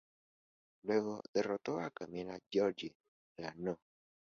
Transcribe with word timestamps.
Luego 0.81 1.21
derrotó 1.31 1.79
a 1.79 1.91
Camila 1.91 2.35
Giorgi, 2.49 2.91
la 3.37 3.53
No. 3.55 3.77